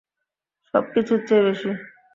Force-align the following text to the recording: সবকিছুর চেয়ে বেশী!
সবকিছুর 0.73 1.19
চেয়ে 1.27 1.43
বেশী! 1.45 1.71